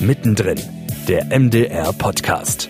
[0.00, 0.60] Mittendrin,
[1.08, 2.68] der MDR Podcast.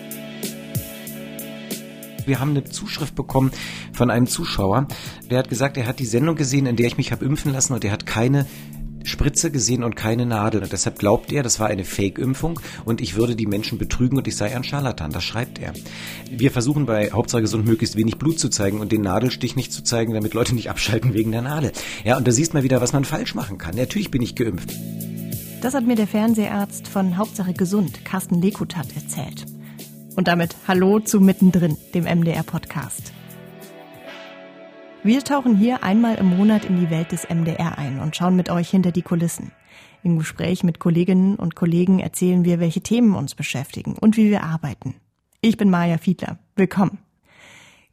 [2.25, 3.51] Wir haben eine Zuschrift bekommen
[3.91, 4.87] von einem Zuschauer,
[5.29, 7.73] der hat gesagt, er hat die Sendung gesehen, in der ich mich habe impfen lassen
[7.73, 8.45] und er hat keine
[9.03, 10.63] Spritze gesehen und keine Nadel.
[10.63, 14.27] Und deshalb glaubt er, das war eine Fake-Impfung und ich würde die Menschen betrügen und
[14.27, 15.11] ich sei ein Scharlatan.
[15.11, 15.73] Das schreibt er.
[16.31, 19.83] Wir versuchen bei Hauptsache gesund möglichst wenig Blut zu zeigen und den Nadelstich nicht zu
[19.83, 21.73] zeigen, damit Leute nicht abschalten wegen der Nadel.
[22.05, 23.75] Ja, und da siehst mal wieder, was man falsch machen kann.
[23.75, 24.73] Natürlich bin ich geimpft.
[25.61, 29.45] Das hat mir der Fernseharzt von Hauptsache Gesund, Carsten Lekutat, erzählt.
[30.15, 33.11] Und damit Hallo zu Mittendrin, dem MDR-Podcast.
[35.03, 38.51] Wir tauchen hier einmal im Monat in die Welt des MDR ein und schauen mit
[38.51, 39.51] euch hinter die Kulissen.
[40.03, 44.43] Im Gespräch mit Kolleginnen und Kollegen erzählen wir, welche Themen uns beschäftigen und wie wir
[44.43, 44.93] arbeiten.
[45.41, 46.37] Ich bin Maja Fiedler.
[46.55, 46.99] Willkommen.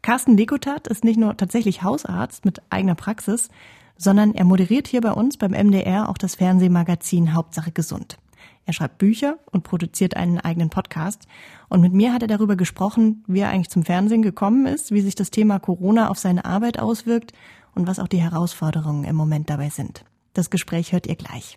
[0.03, 3.49] Carsten Lekutat ist nicht nur tatsächlich Hausarzt mit eigener Praxis,
[3.97, 8.19] sondern er moderiert hier bei uns beim MDR auch das Fernsehmagazin Hauptsache Gesund.
[8.67, 11.27] Er schreibt Bücher und produziert einen eigenen Podcast.
[11.69, 15.03] Und mit mir hat er darüber gesprochen, wie er eigentlich zum Fernsehen gekommen ist, wie
[15.03, 17.33] sich das Thema Corona auf seine Arbeit auswirkt
[17.75, 20.05] und was auch die Herausforderungen im Moment dabei sind.
[20.33, 21.57] Das Gespräch hört ihr gleich.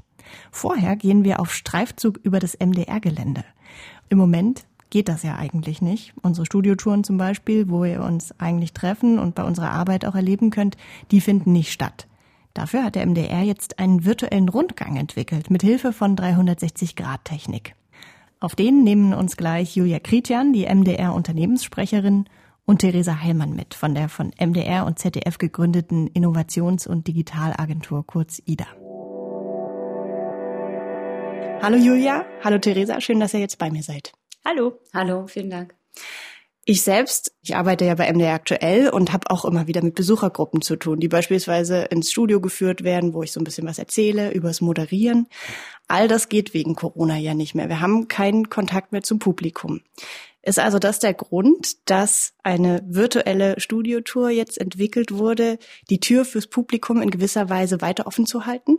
[0.51, 3.45] Vorher gehen wir auf Streifzug über das MDR-Gelände.
[4.09, 6.13] Im Moment geht das ja eigentlich nicht.
[6.21, 10.49] Unsere Studiotouren zum Beispiel, wo ihr uns eigentlich treffen und bei unserer Arbeit auch erleben
[10.49, 10.75] könnt,
[11.11, 12.07] die finden nicht statt.
[12.57, 17.75] Dafür hat der MDR jetzt einen virtuellen Rundgang entwickelt mit Hilfe von 360-Grad-Technik.
[18.39, 22.25] Auf den nehmen uns gleich Julia Kritian, die MDR-Unternehmenssprecherin,
[22.65, 28.41] und Theresa Heilmann mit von der von MDR und ZDF gegründeten Innovations- und Digitalagentur kurz
[28.47, 28.65] IDA.
[31.61, 34.13] Hallo Julia, hallo Theresa, schön, dass ihr jetzt bei mir seid.
[34.43, 34.79] Hallo.
[34.95, 35.75] Hallo, vielen Dank.
[36.69, 40.61] Ich selbst, ich arbeite ja bei MDR aktuell und habe auch immer wieder mit Besuchergruppen
[40.61, 44.33] zu tun, die beispielsweise ins Studio geführt werden, wo ich so ein bisschen was erzähle
[44.33, 45.27] übers Moderieren.
[45.87, 47.69] All das geht wegen Corona ja nicht mehr.
[47.69, 49.79] Wir haben keinen Kontakt mehr zum Publikum.
[50.41, 56.47] Ist also das der Grund, dass eine virtuelle Studiotour jetzt entwickelt wurde, die Tür fürs
[56.47, 58.77] Publikum in gewisser Weise weiter offen zu halten?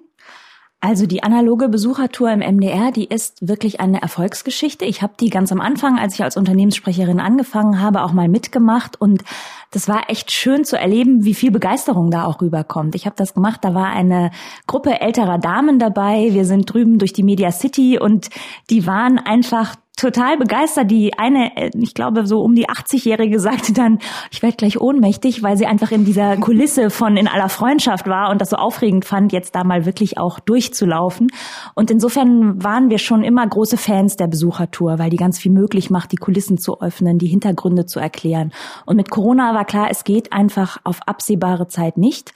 [0.80, 4.84] Also die analoge Besuchertour im MDR, die ist wirklich eine Erfolgsgeschichte.
[4.84, 9.00] Ich habe die ganz am Anfang, als ich als Unternehmenssprecherin angefangen habe, auch mal mitgemacht
[9.00, 9.24] und
[9.72, 12.94] das war echt schön zu erleben, wie viel Begeisterung da auch rüberkommt.
[12.94, 14.30] Ich habe das gemacht, da war eine
[14.68, 16.28] Gruppe älterer Damen dabei.
[16.30, 18.30] Wir sind drüben durch die Media City und
[18.70, 20.90] die waren einfach total begeistert.
[20.90, 23.98] Die eine, äh, ich glaube, so um die 80-Jährige sagte dann,
[24.30, 28.30] ich werde gleich ohnmächtig, weil sie einfach in dieser Kulisse von in aller Freundschaft war
[28.30, 31.28] und das so aufregend fand, jetzt da mal wirklich auch durchzulaufen.
[31.74, 35.90] Und insofern waren wir schon immer große Fans der Besuchertour, weil die ganz viel möglich
[35.90, 38.52] macht, die Kulissen zu öffnen, die Hintergründe zu erklären.
[38.86, 42.32] Und mit Corona war klar, es geht einfach auf absehbare Zeit nicht.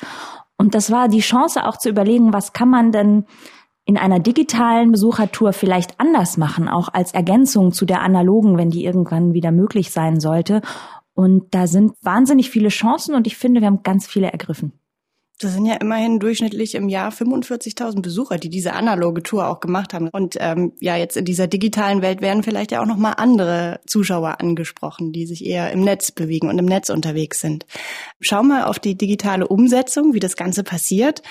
[0.58, 3.24] Und das war die Chance auch zu überlegen, was kann man denn
[3.84, 8.84] in einer digitalen Besuchertour vielleicht anders machen, auch als Ergänzung zu der analogen, wenn die
[8.84, 10.62] irgendwann wieder möglich sein sollte.
[11.14, 14.72] Und da sind wahnsinnig viele Chancen und ich finde, wir haben ganz viele ergriffen.
[15.42, 19.92] Das sind ja immerhin durchschnittlich im Jahr 45.000 Besucher, die diese analoge Tour auch gemacht
[19.92, 20.08] haben.
[20.08, 23.80] Und ähm, ja, jetzt in dieser digitalen Welt werden vielleicht ja auch noch mal andere
[23.86, 27.66] Zuschauer angesprochen, die sich eher im Netz bewegen und im Netz unterwegs sind.
[28.20, 31.22] Schau mal auf die digitale Umsetzung, wie das Ganze passiert.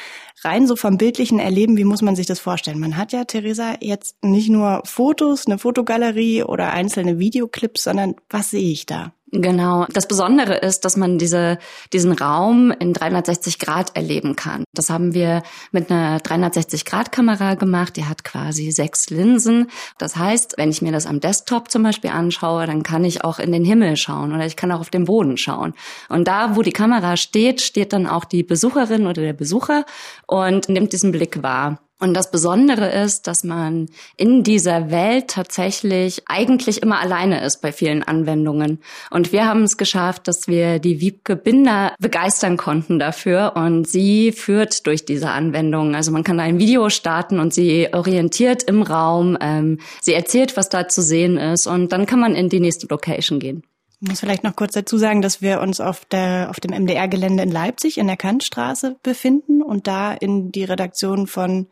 [0.44, 2.80] Rein so vom bildlichen Erleben, wie muss man sich das vorstellen?
[2.80, 8.50] Man hat ja, Theresa, jetzt nicht nur Fotos, eine Fotogalerie oder einzelne Videoclips, sondern was
[8.50, 9.14] sehe ich da?
[9.32, 9.86] Genau.
[9.94, 11.58] Das Besondere ist, dass man diese,
[11.94, 14.66] diesen Raum in 360 Grad erleben kann.
[14.74, 17.96] Das haben wir mit einer 360 Grad Kamera gemacht.
[17.96, 19.72] Die hat quasi sechs Linsen.
[19.98, 23.40] Das heißt, wenn ich mir das am Desktop zum Beispiel anschaue, dann kann ich auch
[23.40, 25.74] in den Himmel schauen oder ich kann auch auf den Boden schauen.
[26.10, 29.86] Und da, wo die Kamera steht, steht dann auch die Besucherin oder der Besucher
[30.28, 31.80] und nimmt diesen Blick wahr.
[32.02, 37.72] Und das Besondere ist, dass man in dieser Welt tatsächlich eigentlich immer alleine ist bei
[37.72, 38.80] vielen Anwendungen.
[39.12, 43.54] Und wir haben es geschafft, dass wir die Wiebke Binder begeistern konnten dafür.
[43.56, 45.94] Und sie führt durch diese Anwendung.
[45.94, 49.38] Also man kann ein Video starten und sie orientiert im Raum.
[49.40, 51.68] Ähm, sie erzählt, was da zu sehen ist.
[51.68, 53.62] Und dann kann man in die nächste Location gehen.
[54.02, 57.44] Ich muss vielleicht noch kurz dazu sagen, dass wir uns auf, der, auf dem MDR-Gelände
[57.44, 61.68] in Leipzig in der Kantstraße befinden und da in die Redaktion von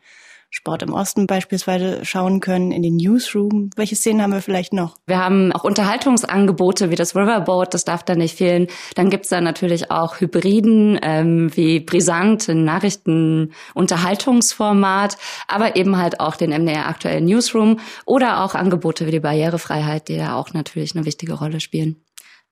[0.50, 3.70] Sport im Osten beispielsweise schauen können, in den Newsroom.
[3.76, 4.96] Welche Szenen haben wir vielleicht noch?
[5.06, 8.66] Wir haben auch Unterhaltungsangebote wie das Riverboat, das darf da nicht fehlen.
[8.96, 15.16] Dann gibt's da natürlich auch Hybriden ähm, wie Brisant, ein Nachrichten-Unterhaltungsformat,
[15.46, 20.16] aber eben halt auch den MDR aktuellen Newsroom oder auch Angebote wie die Barrierefreiheit, die
[20.16, 22.02] da auch natürlich eine wichtige Rolle spielen.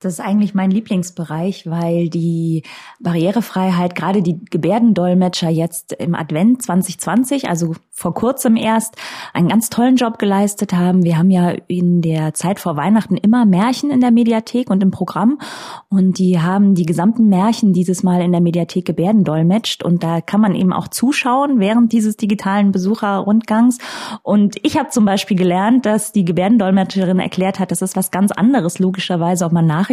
[0.00, 2.62] Das ist eigentlich mein Lieblingsbereich, weil die
[3.00, 8.94] Barrierefreiheit, gerade die Gebärdendolmetscher jetzt im Advent 2020, also vor kurzem erst,
[9.34, 11.02] einen ganz tollen Job geleistet haben.
[11.02, 14.92] Wir haben ja in der Zeit vor Weihnachten immer Märchen in der Mediathek und im
[14.92, 15.40] Programm
[15.88, 20.40] und die haben die gesamten Märchen dieses Mal in der Mediathek gebärdendolmetscht und da kann
[20.40, 23.78] man eben auch zuschauen während dieses digitalen Besucherrundgangs.
[24.22, 28.30] Und ich habe zum Beispiel gelernt, dass die Gebärdendolmetscherin erklärt hat, das ist was ganz
[28.30, 29.87] anderes logischerweise, ob man nach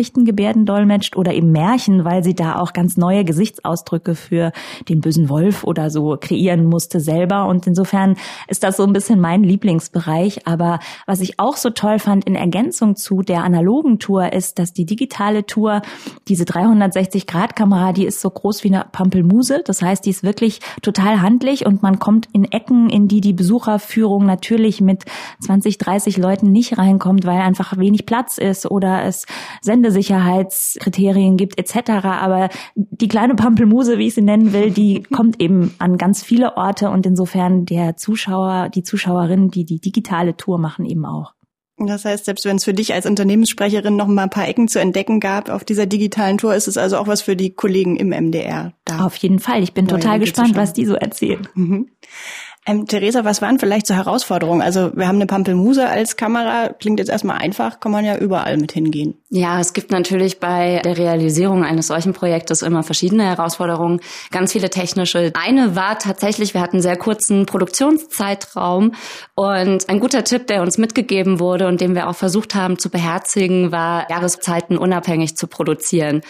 [0.65, 4.51] Dolmetscht oder eben Märchen, weil sie da auch ganz neue Gesichtsausdrücke für
[4.89, 7.47] den bösen Wolf oder so kreieren musste selber.
[7.47, 8.15] Und insofern
[8.47, 10.47] ist das so ein bisschen mein Lieblingsbereich.
[10.47, 14.73] Aber was ich auch so toll fand in Ergänzung zu der analogen Tour ist, dass
[14.73, 15.81] die digitale Tour,
[16.27, 19.61] diese 360-Grad-Kamera, die ist so groß wie eine Pampelmuse.
[19.65, 23.33] Das heißt, die ist wirklich total handlich und man kommt in Ecken, in die die
[23.33, 25.03] Besucherführung natürlich mit
[25.41, 29.25] 20, 30 Leuten nicht reinkommt, weil einfach wenig Platz ist oder es
[29.61, 31.91] Sende Sicherheitskriterien gibt etc.
[32.05, 36.57] Aber die kleine Pampelmuse, wie ich sie nennen will, die kommt eben an ganz viele
[36.57, 41.33] Orte und insofern der Zuschauer, die Zuschauerinnen, die die digitale Tour machen, eben auch.
[41.77, 44.79] Das heißt, selbst wenn es für dich als Unternehmenssprecherin noch mal ein paar Ecken zu
[44.79, 48.09] entdecken gab auf dieser digitalen Tour, ist es also auch was für die Kollegen im
[48.09, 49.05] MDR da.
[49.05, 49.61] Auf jeden Fall.
[49.61, 51.47] Ich bin total gespannt, was die so erzählen.
[51.53, 51.89] Mhm.
[52.67, 54.63] Ähm, Theresa, was waren vielleicht so Herausforderungen?
[54.63, 58.57] Also wir haben eine Pampelmuse als Kamera, klingt jetzt erstmal einfach, kann man ja überall
[58.57, 59.21] mit hingehen.
[59.29, 63.99] Ja, es gibt natürlich bei der Realisierung eines solchen Projektes immer verschiedene Herausforderungen,
[64.31, 65.31] ganz viele technische.
[65.35, 68.93] Eine war tatsächlich, wir hatten einen sehr kurzen Produktionszeitraum
[69.35, 72.89] und ein guter Tipp, der uns mitgegeben wurde und den wir auch versucht haben zu
[72.89, 76.21] beherzigen, war Jahreszeiten unabhängig zu produzieren.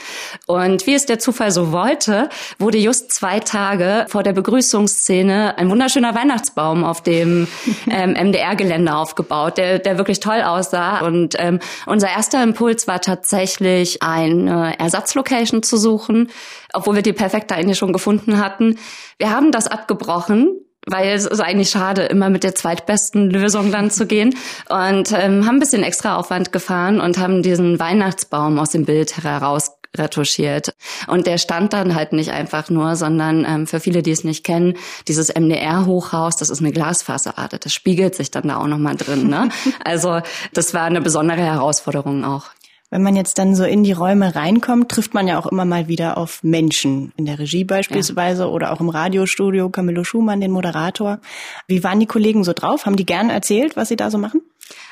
[0.47, 2.27] Und wie es der Zufall so wollte,
[2.59, 7.47] wurde just zwei Tage vor der Begrüßungsszene ein wunderschöner Weihnachtsbaum auf dem
[7.89, 11.05] ähm, MDR-Gelände aufgebaut, der, der wirklich toll aussah.
[11.05, 16.29] Und ähm, unser erster Impuls war tatsächlich, eine Ersatzlocation zu suchen,
[16.73, 18.77] obwohl wir die perfekte eigentlich schon gefunden hatten.
[19.17, 20.49] Wir haben das abgebrochen,
[20.87, 24.35] weil es ist eigentlich schade, immer mit der zweitbesten Lösung dann zu gehen.
[24.69, 29.23] Und ähm, haben ein bisschen extra Aufwand gefahren und haben diesen Weihnachtsbaum aus dem Bild
[29.23, 30.73] heraus retuschiert.
[31.07, 34.43] Und der stand dann halt nicht einfach nur, sondern ähm, für viele, die es nicht
[34.43, 34.75] kennen,
[35.07, 37.59] dieses MDR-Hochhaus, das ist eine Glasfassade.
[37.59, 39.27] Das spiegelt sich dann da auch nochmal drin.
[39.27, 39.49] Ne?
[39.83, 40.21] Also
[40.53, 42.45] das war eine besondere Herausforderung auch.
[42.91, 45.87] Wenn man jetzt dann so in die Räume reinkommt, trifft man ja auch immer mal
[45.87, 47.11] wieder auf Menschen.
[47.17, 48.49] In der Regie beispielsweise ja.
[48.49, 51.19] oder auch im Radiostudio, Camillo Schumann, den Moderator.
[51.67, 52.85] Wie waren die Kollegen so drauf?
[52.85, 54.41] Haben die gern erzählt, was sie da so machen?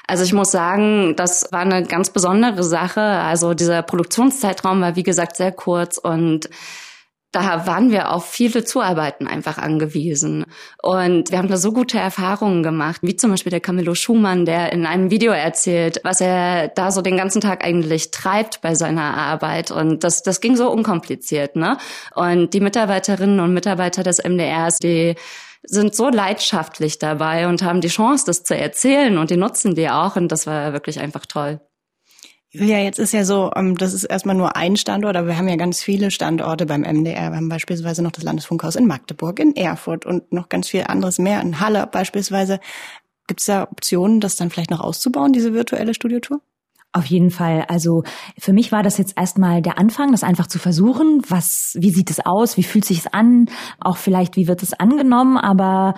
[0.08, 3.02] Also ich muss sagen, das war eine ganz besondere Sache.
[3.02, 6.50] Also dieser Produktionszeitraum war wie gesagt sehr kurz und
[7.34, 10.46] da waren wir auf viele Zuarbeiten einfach angewiesen.
[10.84, 14.72] Und wir haben da so gute Erfahrungen gemacht, wie zum Beispiel der Camillo Schumann, der
[14.72, 19.18] in einem Video erzählt, was er da so den ganzen Tag eigentlich treibt bei seiner
[19.18, 19.72] Arbeit.
[19.72, 21.78] Und das, das ging so unkompliziert, ne?
[22.14, 25.16] Und die Mitarbeiterinnen und Mitarbeiter des MDRs, die
[25.64, 29.90] sind so leidenschaftlich dabei und haben die Chance, das zu erzählen und die nutzen die
[29.90, 31.62] auch und das war wirklich einfach toll.
[32.56, 35.48] Ja, jetzt ist ja so, ähm, das ist erstmal nur ein Standort, aber wir haben
[35.48, 37.32] ja ganz viele Standorte beim MDR.
[37.32, 41.18] Wir haben beispielsweise noch das Landesfunkhaus in Magdeburg, in Erfurt und noch ganz viel anderes
[41.18, 42.60] mehr, in Halle beispielsweise.
[43.26, 46.42] Gibt es da Optionen, das dann vielleicht noch auszubauen, diese virtuelle Studiotour?
[46.96, 47.66] Auf jeden Fall.
[47.68, 48.04] Also
[48.38, 51.22] für mich war das jetzt erstmal der Anfang, das einfach zu versuchen.
[51.28, 52.56] Was, wie sieht es aus?
[52.56, 53.48] Wie fühlt sich es an?
[53.80, 55.38] Auch vielleicht, wie wird es angenommen?
[55.38, 55.96] Aber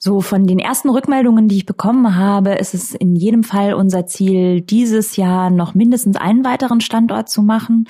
[0.00, 4.06] so von den ersten Rückmeldungen, die ich bekommen habe, ist es in jedem Fall unser
[4.06, 7.86] Ziel, dieses Jahr noch mindestens einen weiteren Standort zu machen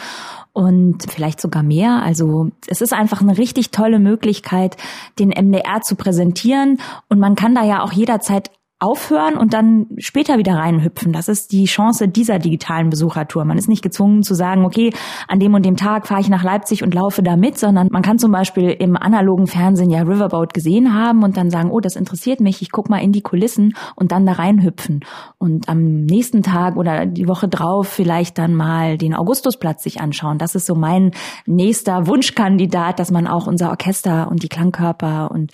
[0.52, 2.02] und vielleicht sogar mehr.
[2.02, 4.76] Also es ist einfach eine richtig tolle Möglichkeit,
[5.18, 6.78] den MDR zu präsentieren
[7.08, 11.12] und man kann da ja auch jederzeit aufhören und dann später wieder reinhüpfen.
[11.12, 13.44] Das ist die Chance dieser digitalen Besuchertour.
[13.44, 14.92] Man ist nicht gezwungen zu sagen, okay,
[15.26, 18.02] an dem und dem Tag fahre ich nach Leipzig und laufe da mit, sondern man
[18.02, 21.96] kann zum Beispiel im analogen Fernsehen ja Riverboat gesehen haben und dann sagen, oh, das
[21.96, 25.00] interessiert mich, ich guck mal in die Kulissen und dann da reinhüpfen.
[25.38, 30.38] Und am nächsten Tag oder die Woche drauf vielleicht dann mal den Augustusplatz sich anschauen.
[30.38, 31.10] Das ist so mein
[31.46, 35.50] nächster Wunschkandidat, dass man auch unser Orchester und die Klangkörper und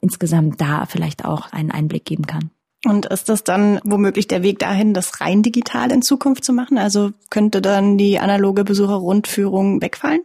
[0.00, 2.50] insgesamt da vielleicht auch einen Einblick geben kann.
[2.84, 6.78] Und ist das dann womöglich der Weg dahin, das rein digital in Zukunft zu machen?
[6.78, 10.20] Also könnte dann die analoge Besucherrundführung wegfallen?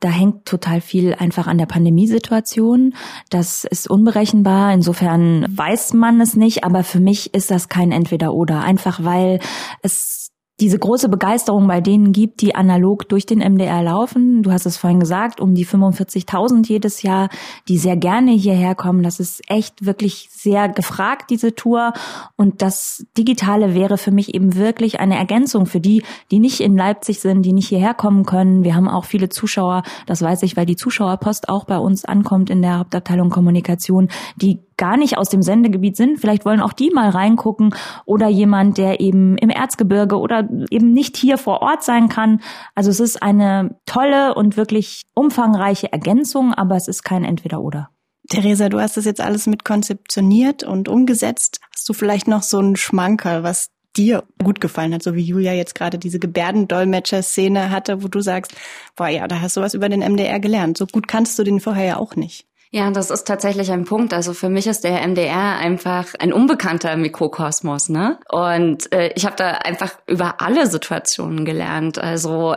[0.00, 2.94] Da hängt total viel einfach an der Pandemiesituation.
[3.30, 4.72] Das ist unberechenbar.
[4.72, 6.64] Insofern weiß man es nicht.
[6.64, 8.62] Aber für mich ist das kein Entweder-Oder.
[8.62, 9.40] Einfach weil
[9.82, 14.42] es diese große Begeisterung bei denen gibt, die analog durch den MDR laufen.
[14.42, 17.28] Du hast es vorhin gesagt, um die 45.000 jedes Jahr,
[17.68, 19.04] die sehr gerne hierher kommen.
[19.04, 21.92] Das ist echt wirklich sehr gefragt, diese Tour.
[22.36, 26.76] Und das Digitale wäre für mich eben wirklich eine Ergänzung für die, die nicht in
[26.76, 28.64] Leipzig sind, die nicht hierher kommen können.
[28.64, 32.50] Wir haben auch viele Zuschauer, das weiß ich, weil die Zuschauerpost auch bei uns ankommt
[32.50, 36.18] in der Hauptabteilung Kommunikation, die gar nicht aus dem Sendegebiet sind.
[36.18, 37.74] Vielleicht wollen auch die mal reingucken
[38.06, 42.40] oder jemand, der eben im Erzgebirge oder eben nicht hier vor Ort sein kann.
[42.74, 47.90] Also es ist eine tolle und wirklich umfangreiche Ergänzung, aber es ist kein Entweder-Oder.
[48.30, 51.60] Theresa, du hast das jetzt alles mit konzeptioniert und umgesetzt.
[51.74, 55.52] Hast du vielleicht noch so einen Schmankerl, was dir gut gefallen hat, so wie Julia
[55.52, 58.54] jetzt gerade diese Gebärdendolmetscher-Szene hatte, wo du sagst,
[58.96, 60.78] boah, ja, da hast du was über den MDR gelernt.
[60.78, 62.47] So gut kannst du den vorher ja auch nicht.
[62.70, 64.12] Ja, das ist tatsächlich ein Punkt.
[64.12, 68.18] Also für mich ist der MDR einfach ein unbekannter Mikrokosmos, ne?
[68.28, 71.98] Und äh, ich habe da einfach über alle Situationen gelernt.
[71.98, 72.56] Also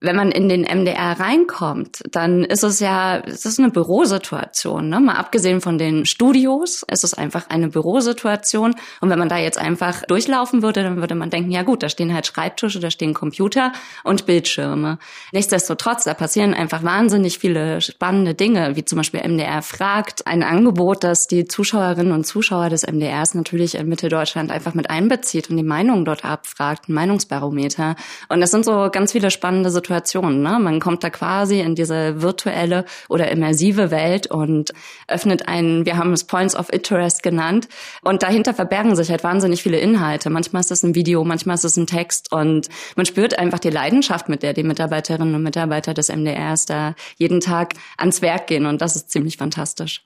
[0.00, 4.98] wenn man in den MDR reinkommt, dann ist es ja, es ist eine Bürosituation, ne?
[4.98, 8.74] Mal abgesehen von den Studios, es ist einfach eine Bürosituation.
[9.02, 11.90] Und wenn man da jetzt einfach durchlaufen würde, dann würde man denken, ja gut, da
[11.90, 14.98] stehen halt Schreibtische, da stehen Computer und Bildschirme.
[15.32, 21.04] Nichtsdestotrotz, da passieren einfach wahnsinnig viele spannende Dinge, wie zum Beispiel MDR fragt, ein Angebot,
[21.04, 25.62] das die Zuschauerinnen und Zuschauer des MDRs natürlich in Mitteldeutschland einfach mit einbezieht und die
[25.62, 27.96] Meinung dort abfragt, ein Meinungsbarometer.
[28.30, 30.40] Und das sind so ganz viele spannende Situationen Situation.
[30.42, 30.58] Ne?
[30.60, 34.72] Man kommt da quasi in diese virtuelle oder immersive Welt und
[35.08, 37.68] öffnet einen, wir haben es Points of Interest genannt.
[38.02, 40.30] Und dahinter verbergen sich halt wahnsinnig viele Inhalte.
[40.30, 43.70] Manchmal ist es ein Video, manchmal ist es ein Text und man spürt einfach die
[43.70, 48.66] Leidenschaft, mit der die Mitarbeiterinnen und Mitarbeiter des MDRs da jeden Tag ans Werk gehen.
[48.66, 50.04] Und das ist ziemlich fantastisch.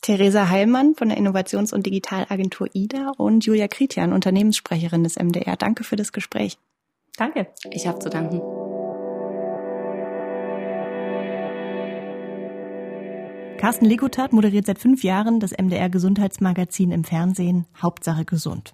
[0.00, 5.56] Theresa Heilmann von der Innovations- und Digitalagentur IDA und Julia Kritian, Unternehmenssprecherin des MDR.
[5.56, 6.56] Danke für das Gespräch.
[7.18, 7.48] Danke.
[7.72, 8.40] Ich habe zu danken.
[13.58, 18.72] Carsten Legutat moderiert seit fünf Jahren das MDR Gesundheitsmagazin im Fernsehen Hauptsache gesund.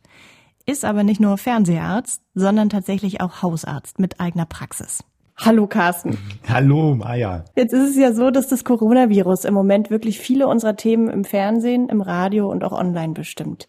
[0.67, 5.03] Ist aber nicht nur Fernseharzt, sondern tatsächlich auch Hausarzt mit eigener Praxis.
[5.39, 6.19] Hallo Carsten.
[6.49, 7.47] Hallo Maja.
[7.57, 11.25] Jetzt ist es ja so, dass das Coronavirus im Moment wirklich viele unserer Themen im
[11.25, 13.67] Fernsehen, im Radio und auch online bestimmt.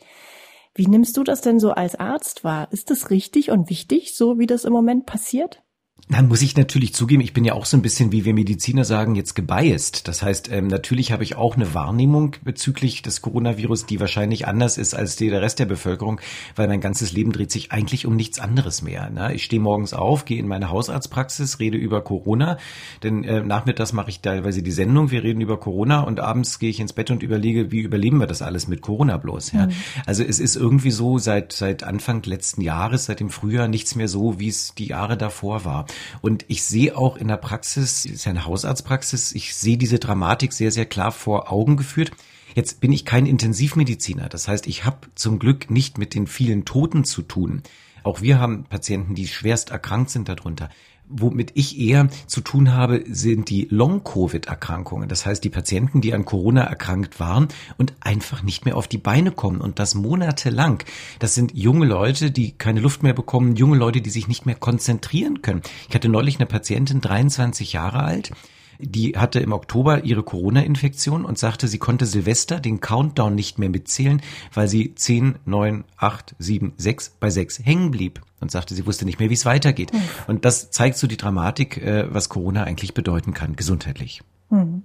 [0.74, 2.68] Wie nimmst du das denn so als Arzt wahr?
[2.72, 5.64] Ist das richtig und wichtig, so wie das im Moment passiert?
[6.08, 8.86] Dann muss ich natürlich zugeben, ich bin ja auch so ein bisschen, wie wir Mediziner
[8.86, 10.08] sagen, jetzt gebiased.
[10.08, 14.78] Das heißt, ähm, natürlich habe ich auch eine Wahrnehmung bezüglich des Coronavirus, die wahrscheinlich anders
[14.78, 16.22] ist als die der Rest der Bevölkerung,
[16.56, 19.10] weil mein ganzes Leben dreht sich eigentlich um nichts anderes mehr.
[19.10, 19.34] Ne?
[19.34, 22.60] Ich stehe morgens auf, gehe in meine Hausarztpraxis, rede über Corona,
[23.02, 26.70] denn äh, nachmittags mache ich teilweise die Sendung, wir reden über Corona und abends gehe
[26.70, 29.54] ich ins Bett und überlege, wie überleben wir das alles mit Corona bloß.
[29.54, 29.66] Ja?
[29.66, 29.72] Mhm.
[30.06, 34.08] Also es ist irgendwie so seit, seit Anfang letzten Jahres, seit dem Frühjahr, nichts mehr
[34.08, 35.88] so, wie es die Jahre davor war.
[36.22, 40.54] Und ich sehe auch in der Praxis, ist ja eine Hausarztpraxis, ich sehe diese Dramatik
[40.54, 42.12] sehr, sehr klar vor Augen geführt.
[42.56, 44.30] Jetzt bin ich kein Intensivmediziner.
[44.30, 47.64] Das heißt, ich habe zum Glück nicht mit den vielen Toten zu tun.
[48.04, 50.70] Auch wir haben Patienten, die schwerst erkrankt sind darunter.
[51.08, 55.08] Womit ich eher zu tun habe, sind die Long-Covid-Erkrankungen.
[55.08, 57.48] Das heißt, die Patienten, die an Corona erkrankt waren
[57.78, 60.84] und einfach nicht mehr auf die Beine kommen und das monatelang.
[61.20, 64.56] Das sind junge Leute, die keine Luft mehr bekommen, junge Leute, die sich nicht mehr
[64.56, 65.62] konzentrieren können.
[65.88, 68.32] Ich hatte neulich eine Patientin, 23 Jahre alt,
[68.80, 73.70] die hatte im Oktober ihre Corona-Infektion und sagte, sie konnte Silvester den Countdown nicht mehr
[73.70, 74.22] mitzählen,
[74.54, 79.06] weil sie 10, 9, 8, 7, 6 bei 6 hängen blieb und sagte, sie wusste
[79.06, 79.94] nicht mehr, wie es weitergeht.
[79.94, 80.00] Mhm.
[80.28, 84.22] Und das zeigt so die Dramatik, äh, was Corona eigentlich bedeuten kann, gesundheitlich.
[84.50, 84.84] Mhm.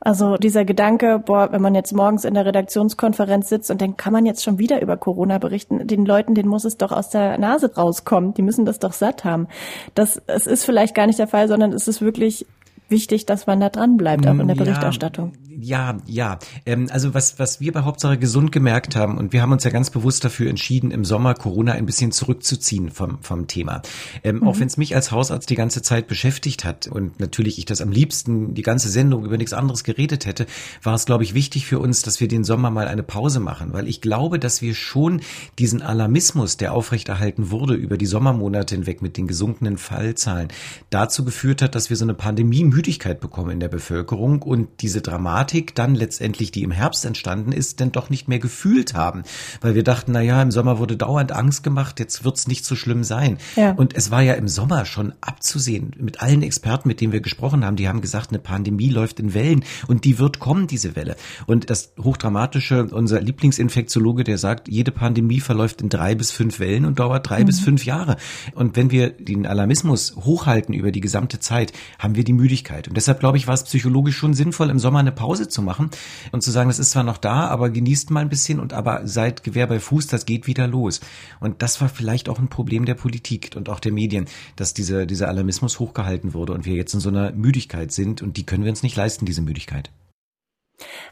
[0.00, 4.12] Also dieser Gedanke, boah, wenn man jetzt morgens in der Redaktionskonferenz sitzt und denkt, kann
[4.12, 5.86] man jetzt schon wieder über Corona berichten?
[5.86, 8.32] Den Leuten, denen muss es doch aus der Nase rauskommen.
[8.34, 9.48] Die müssen das doch satt haben.
[9.94, 12.46] Das, es ist vielleicht gar nicht der Fall, sondern es ist wirklich
[12.90, 15.32] wichtig, dass man da dran bleibt, auch in der Berichterstattung.
[15.34, 16.38] Ja, ja, ja.
[16.66, 19.70] Ähm, also was, was wir bei Hauptsache gesund gemerkt haben, und wir haben uns ja
[19.70, 23.82] ganz bewusst dafür entschieden, im Sommer Corona ein bisschen zurückzuziehen vom, vom Thema.
[24.24, 24.48] Ähm, mhm.
[24.48, 27.80] Auch wenn es mich als Hausarzt die ganze Zeit beschäftigt hat und natürlich ich das
[27.80, 30.46] am liebsten die ganze Sendung über nichts anderes geredet hätte,
[30.82, 33.72] war es, glaube ich, wichtig für uns, dass wir den Sommer mal eine Pause machen,
[33.72, 35.20] weil ich glaube, dass wir schon
[35.58, 40.48] diesen Alarmismus, der aufrechterhalten wurde über die Sommermonate hinweg mit den gesunkenen Fallzahlen,
[40.90, 45.49] dazu geführt hat, dass wir so eine Pandemie-Müdigkeit bekommen in der Bevölkerung und diese Dramatik
[45.50, 49.22] Dramatik dann letztendlich, die im Herbst entstanden ist, denn doch nicht mehr gefühlt haben.
[49.60, 52.76] Weil wir dachten, na ja, im Sommer wurde dauernd Angst gemacht, jetzt wird's nicht so
[52.76, 53.38] schlimm sein.
[53.56, 53.72] Ja.
[53.72, 57.64] Und es war ja im Sommer schon abzusehen, mit allen Experten, mit denen wir gesprochen
[57.64, 61.16] haben, die haben gesagt, eine Pandemie läuft in Wellen und die wird kommen, diese Welle.
[61.46, 66.84] Und das Hochdramatische, unser Lieblingsinfektiologe, der sagt, jede Pandemie verläuft in drei bis fünf Wellen
[66.84, 67.46] und dauert drei mhm.
[67.46, 68.16] bis fünf Jahre.
[68.54, 72.86] Und wenn wir den Alarmismus hochhalten über die gesamte Zeit, haben wir die Müdigkeit.
[72.86, 75.90] Und deshalb glaube ich, war es psychologisch schon sinnvoll, im Sommer eine Pause zu machen
[76.32, 79.06] und zu sagen, das ist zwar noch da, aber genießt mal ein bisschen und aber
[79.06, 81.00] seid Gewehr bei Fuß, das geht wieder los.
[81.40, 85.06] Und das war vielleicht auch ein Problem der Politik und auch der Medien, dass diese,
[85.06, 88.64] dieser Alarmismus hochgehalten wurde und wir jetzt in so einer Müdigkeit sind und die können
[88.64, 89.90] wir uns nicht leisten, diese Müdigkeit.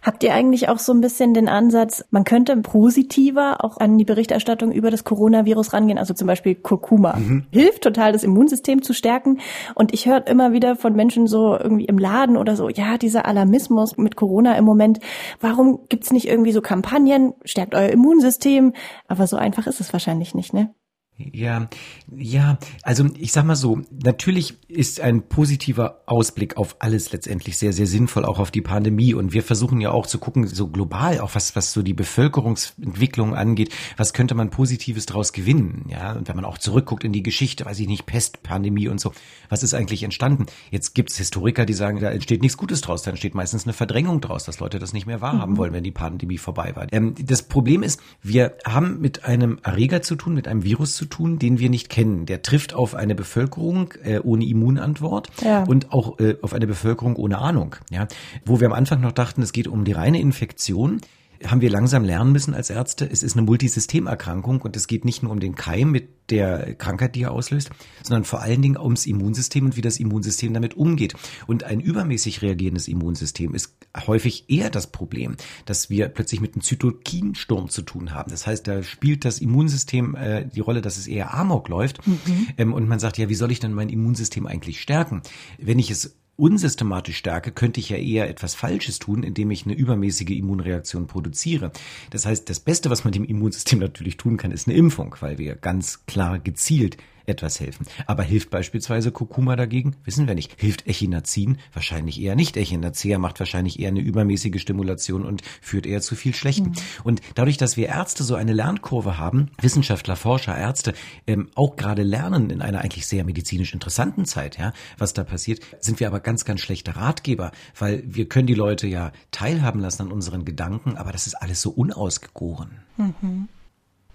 [0.02, 4.04] Habt ihr eigentlich auch so ein bisschen den Ansatz, man könnte positiver auch an die
[4.04, 7.16] Berichterstattung über das Coronavirus rangehen, also zum Beispiel Kurkuma.
[7.16, 7.46] Mhm.
[7.50, 9.38] Hilft total, das Immunsystem zu stärken.
[9.74, 13.26] Und ich höre immer wieder von Menschen so irgendwie im Laden oder so, ja, dieser
[13.26, 15.00] Alarmismus mit Corona im Moment,
[15.40, 18.72] warum gibt's nicht irgendwie so Kampagnen, stärkt euer Immunsystem?
[19.06, 20.74] Aber so einfach ist es wahrscheinlich nicht, ne?
[21.18, 21.68] Ja,
[22.16, 27.72] ja, also ich sag mal so, natürlich ist ein positiver Ausblick auf alles letztendlich sehr,
[27.72, 29.14] sehr sinnvoll, auch auf die Pandemie.
[29.14, 33.34] Und wir versuchen ja auch zu gucken, so global, auch was, was so die Bevölkerungsentwicklung
[33.34, 35.86] angeht, was könnte man Positives daraus gewinnen?
[35.88, 39.00] Ja, und wenn man auch zurückguckt in die Geschichte, weiß ich nicht, Pest, Pandemie und
[39.00, 39.12] so,
[39.48, 40.46] was ist eigentlich entstanden?
[40.70, 43.72] Jetzt gibt es Historiker, die sagen, da entsteht nichts Gutes draus, da entsteht meistens eine
[43.72, 45.56] Verdrängung draus, dass Leute das nicht mehr wahrhaben mhm.
[45.56, 46.86] wollen, wenn die Pandemie vorbei war.
[46.92, 51.07] Ähm, das Problem ist, wir haben mit einem Erreger zu tun, mit einem Virus zu
[51.08, 52.26] tun, den wir nicht kennen.
[52.26, 55.64] Der trifft auf eine Bevölkerung äh, ohne Immunantwort ja.
[55.64, 57.76] und auch äh, auf eine Bevölkerung ohne Ahnung.
[57.90, 58.08] Ja,
[58.44, 61.00] wo wir am Anfang noch dachten, es geht um die reine Infektion
[61.46, 65.22] haben wir langsam lernen müssen als Ärzte, es ist eine Multisystemerkrankung und es geht nicht
[65.22, 67.70] nur um den Keim mit der Krankheit, die er auslöst,
[68.02, 71.14] sondern vor allen Dingen ums Immunsystem und wie das Immunsystem damit umgeht.
[71.46, 76.62] Und ein übermäßig reagierendes Immunsystem ist häufig eher das Problem, dass wir plötzlich mit einem
[76.62, 78.30] Zytokinsturm zu tun haben.
[78.30, 82.06] Das heißt, da spielt das Immunsystem äh, die Rolle, dass es eher amok läuft.
[82.06, 82.48] Mhm.
[82.56, 85.22] Ähm, und man sagt, ja, wie soll ich denn mein Immunsystem eigentlich stärken?
[85.58, 89.74] Wenn ich es unsystematisch stärke, könnte ich ja eher etwas Falsches tun, indem ich eine
[89.74, 91.72] übermäßige Immunreaktion produziere.
[92.10, 95.38] Das heißt, das Beste, was man dem Immunsystem natürlich tun kann, ist eine Impfung, weil
[95.38, 96.96] wir ganz klar gezielt
[97.28, 97.86] etwas helfen.
[98.06, 99.96] Aber hilft beispielsweise Kurkuma dagegen?
[100.04, 100.54] Wissen wir nicht.
[100.58, 101.58] Hilft Echinazin?
[101.72, 102.56] Wahrscheinlich eher nicht.
[102.56, 106.70] Echinacea macht wahrscheinlich eher eine übermäßige Stimulation und führt eher zu viel Schlechten.
[106.70, 106.76] Mhm.
[107.04, 110.94] Und dadurch, dass wir Ärzte so eine Lernkurve haben, Wissenschaftler, Forscher, Ärzte,
[111.26, 115.60] ähm, auch gerade lernen in einer eigentlich sehr medizinisch interessanten Zeit, ja, was da passiert,
[115.80, 120.02] sind wir aber ganz, ganz schlechte Ratgeber, weil wir können die Leute ja teilhaben lassen
[120.02, 122.70] an unseren Gedanken, aber das ist alles so unausgegoren.
[122.96, 123.48] Mhm.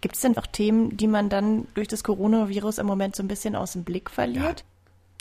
[0.04, 3.30] Gibt es denn auch Themen, die man dann durch das Coronavirus im Moment so ein
[3.30, 4.60] bisschen aus dem Blick verliert?
[4.60, 4.66] Ja.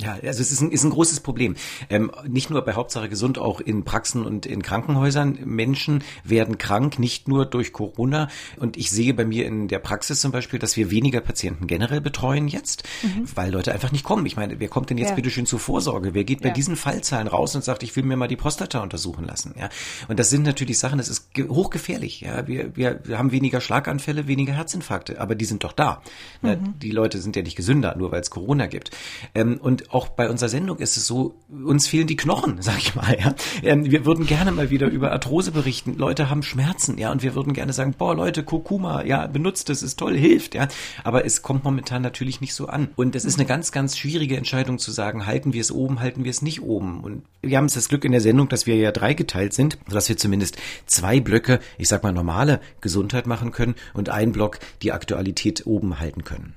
[0.03, 1.55] Ja, also es ist ein, ist ein großes Problem.
[1.91, 5.39] Ähm, nicht nur bei Hauptsache gesund, auch in Praxen und in Krankenhäusern.
[5.45, 8.29] Menschen werden krank, nicht nur durch Corona.
[8.59, 12.01] Und ich sehe bei mir in der Praxis zum Beispiel, dass wir weniger Patienten generell
[12.01, 13.27] betreuen jetzt, mhm.
[13.35, 14.27] weil Leute einfach nicht kommen.
[14.27, 15.15] Ich meine, wer kommt denn jetzt ja.
[15.15, 16.15] bitte schön zur Vorsorge?
[16.15, 16.55] Wer geht bei ja.
[16.55, 19.55] diesen Fallzahlen raus und sagt, ich will mir mal die Prostata untersuchen lassen?
[19.59, 19.69] Ja,
[20.09, 22.23] und das sind natürlich Sachen, das ist hochgefährlich.
[22.23, 26.03] Ja, wir, wir, haben weniger Schlaganfälle, weniger Herzinfarkte, aber die sind doch da.
[26.43, 26.79] Mhm.
[26.81, 28.91] Die Leute sind ja nicht gesünder, nur weil es Corona gibt.
[29.35, 32.95] Ähm, und auch bei unserer Sendung ist es so, uns fehlen die Knochen, sag ich
[32.95, 33.17] mal.
[33.19, 33.35] Ja.
[33.63, 35.97] Ähm, wir würden gerne mal wieder über Arthrose berichten.
[35.97, 39.83] Leute haben Schmerzen, ja, und wir würden gerne sagen, boah, Leute, Kurkuma, ja, benutzt es,
[39.83, 40.69] ist toll, hilft, ja.
[41.05, 42.89] Aber es kommt momentan natürlich nicht so an.
[42.97, 46.25] Und es ist eine ganz, ganz schwierige Entscheidung zu sagen, halten wir es oben, halten
[46.25, 47.01] wir es nicht oben.
[47.05, 50.17] Und wir haben das Glück in der Sendung, dass wir ja dreigeteilt sind, dass wir
[50.17, 55.67] zumindest zwei Blöcke, ich sag mal normale Gesundheit machen können und einen Block die Aktualität
[55.67, 56.55] oben halten können.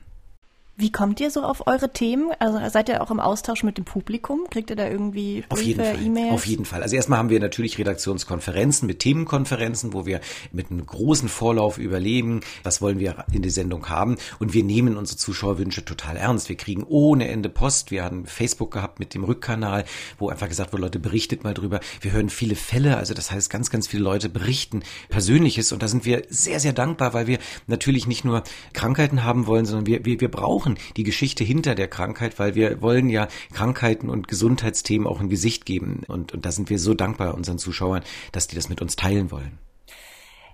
[0.78, 2.32] Wie kommt ihr so auf eure Themen?
[2.40, 4.42] Also seid ihr auch im Austausch mit dem Publikum?
[4.50, 6.34] Kriegt ihr da irgendwie Briefe, E-Mails?
[6.34, 6.84] Auf jeden Fall.
[6.84, 10.20] Also erstmal haben wir natürlich Redaktionskonferenzen mit Themenkonferenzen, wo wir
[10.52, 14.18] mit einem großen Vorlauf überlegen, was wollen wir in die Sendung haben.
[14.40, 16.50] Und wir nehmen unsere Zuschauerwünsche total ernst.
[16.50, 17.90] Wir kriegen ohne Ende Post.
[17.90, 19.86] Wir haben Facebook gehabt mit dem Rückkanal,
[20.18, 21.80] wo einfach gesagt wurde, Leute, berichtet mal drüber.
[22.02, 22.98] Wir hören viele Fälle.
[22.98, 25.72] Also das heißt, ganz, ganz viele Leute berichten Persönliches.
[25.72, 29.66] Und da sind wir sehr, sehr dankbar, weil wir natürlich nicht nur Krankheiten haben wollen,
[29.66, 33.28] sondern wir, wir, wir brauchen brauchen die Geschichte hinter der Krankheit, weil wir wollen ja
[33.54, 36.02] Krankheiten und Gesundheitsthemen auch ein Gesicht geben.
[36.08, 39.30] Und, und da sind wir so dankbar unseren Zuschauern, dass die das mit uns teilen
[39.32, 39.60] wollen.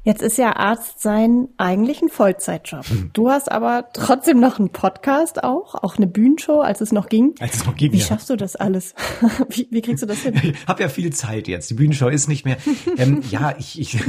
[0.04, 2.88] Jetzt ist ja Arzt sein eigentlich ein Vollzeitjob.
[2.90, 3.12] Hm.
[3.14, 7.36] Du hast aber trotzdem noch einen Podcast auch, auch eine Bühnenshow, als es noch ging.
[7.40, 8.06] Als es noch ging, Wie ja.
[8.06, 8.96] schaffst du das alles?
[9.50, 10.34] wie, wie kriegst du das hin?
[10.42, 11.70] Ich habe ja viel Zeit jetzt.
[11.70, 12.58] Die Bühnenshow ist nicht mehr.
[12.98, 14.00] ähm, ja, ich, ich,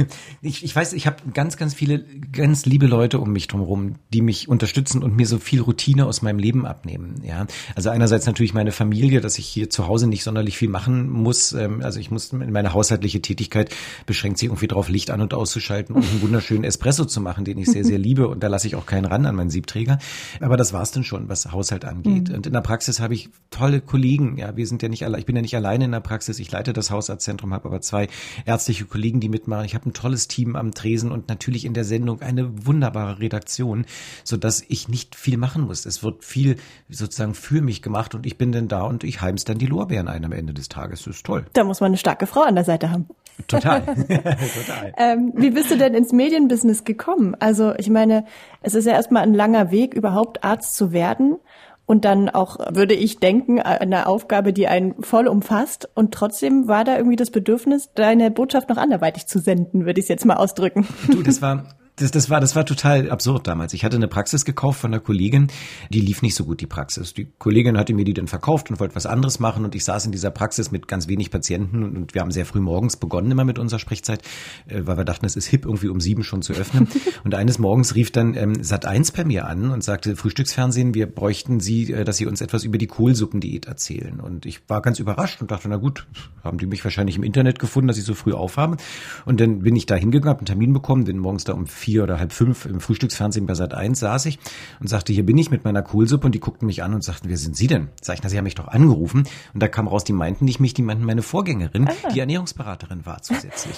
[0.41, 4.21] ich, ich weiß, ich habe ganz, ganz viele ganz liebe Leute um mich drumherum, die
[4.21, 7.21] mich unterstützen und mir so viel Routine aus meinem Leben abnehmen.
[7.23, 11.09] Ja, also einerseits natürlich meine Familie, dass ich hier zu Hause nicht sonderlich viel machen
[11.09, 11.53] muss.
[11.53, 13.75] Ähm, also ich muss meine haushaltliche Tätigkeit
[14.07, 17.57] beschränkt sich irgendwie darauf, Licht an und auszuschalten und einen wunderschönen Espresso zu machen, den
[17.57, 18.27] ich sehr, sehr liebe.
[18.27, 19.97] Und da lasse ich auch keinen ran an meinen Siebträger.
[20.39, 22.29] Aber das war's dann schon, was Haushalt angeht.
[22.29, 22.35] Mhm.
[22.35, 24.37] Und in der Praxis habe ich tolle Kollegen.
[24.37, 26.39] Ja, wir sind ja nicht alle, ich bin ja nicht alleine in der Praxis.
[26.39, 28.07] Ich leite das Hausarztzentrum, habe aber zwei
[28.45, 29.65] ärztliche Kollegen, die mitmachen.
[29.65, 33.85] Ich habe ein tolles Team am Tresen und natürlich in der Sendung eine wunderbare Redaktion,
[34.23, 35.85] so dass ich nicht viel machen muss.
[35.85, 36.57] Es wird viel
[36.89, 40.07] sozusagen für mich gemacht und ich bin dann da und ich heim's dann die Lorbeeren
[40.07, 41.03] ein am Ende des Tages.
[41.03, 41.45] Das ist toll.
[41.53, 43.07] Da muss man eine starke Frau an der Seite haben.
[43.47, 43.81] Total.
[43.85, 44.93] Total.
[44.97, 47.35] Ähm, wie bist du denn ins Medienbusiness gekommen?
[47.39, 48.25] Also ich meine,
[48.61, 51.37] es ist ja erstmal ein langer Weg, überhaupt Arzt zu werden.
[51.85, 55.89] Und dann auch, würde ich denken, eine Aufgabe, die einen voll umfasst.
[55.95, 60.05] Und trotzdem war da irgendwie das Bedürfnis, deine Botschaft noch anderweitig zu senden, würde ich
[60.05, 60.87] es jetzt mal ausdrücken.
[61.11, 61.65] Du, das war
[61.97, 63.73] das, das war, das war total absurd damals.
[63.73, 65.47] Ich hatte eine Praxis gekauft von einer Kollegin,
[65.89, 67.13] die lief nicht so gut, die Praxis.
[67.13, 70.05] Die Kollegin hatte mir die dann verkauft und wollte was anderes machen und ich saß
[70.05, 73.45] in dieser Praxis mit ganz wenig Patienten und wir haben sehr früh morgens begonnen immer
[73.45, 74.23] mit unserer Sprechzeit,
[74.67, 76.87] äh, weil wir dachten, es ist hip, irgendwie um sieben schon zu öffnen.
[77.23, 81.59] Und eines Morgens rief dann ähm, Sat1 bei mir an und sagte, Frühstücksfernsehen, wir bräuchten
[81.59, 84.19] Sie, äh, dass Sie uns etwas über die Kohlsuppendiät erzählen.
[84.19, 86.07] Und ich war ganz überrascht und dachte, na gut,
[86.43, 88.77] haben die mich wahrscheinlich im Internet gefunden, dass ich so früh aufhabe.
[89.25, 92.03] Und dann bin ich da hingegangen, habe einen Termin bekommen, bin morgens da um vier
[92.03, 94.39] oder halb fünf im Frühstücksfernsehen bei Sat 1 saß ich
[94.79, 97.27] und sagte, hier bin ich mit meiner Kohlsuppe und die guckten mich an und sagten,
[97.27, 97.89] wer sind Sie denn?
[98.01, 100.61] Sag ich, na, Sie haben mich doch angerufen und da kam raus, die meinten nicht
[100.61, 102.09] mich, die meinten meine Vorgängerin, ah.
[102.15, 103.75] die Ernährungsberaterin war zusätzlich.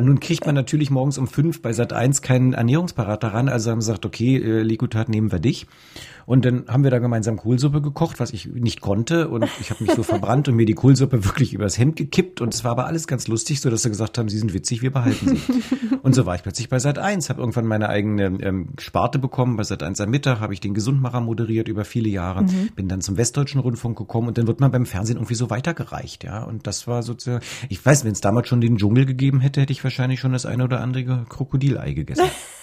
[0.00, 3.80] nun kriegt man natürlich morgens um fünf bei Sat 1 keinen Ernährungsberater ran, also haben
[3.80, 5.66] sie gesagt, okay, äh, Likutat nehmen wir dich.
[6.26, 9.28] Und dann haben wir da gemeinsam Kohlsuppe gekocht, was ich nicht konnte.
[9.28, 12.40] Und ich habe mich so verbrannt und mir die Kohlsuppe wirklich übers Hemd gekippt.
[12.40, 14.82] Und es war aber alles ganz lustig, so dass sie gesagt haben, sie sind witzig,
[14.82, 15.42] wir behalten sie.
[16.02, 19.56] und so war ich plötzlich bei Sat 1, habe irgendwann meine eigene ähm, Sparte bekommen.
[19.56, 22.42] Bei Sat 1 am Mittag habe ich den Gesundmacher moderiert über viele Jahre.
[22.42, 22.70] Mhm.
[22.74, 26.24] Bin dann zum Westdeutschen Rundfunk gekommen und dann wird man beim Fernsehen irgendwie so weitergereicht.
[26.24, 26.42] ja.
[26.44, 29.72] Und das war sozusagen, ich weiß, wenn es damals schon den Dschungel gegeben hätte, hätte
[29.72, 32.24] ich wahrscheinlich schon das eine oder andere Krokodilei gegessen.